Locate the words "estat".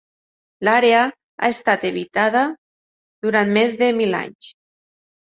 1.55-1.83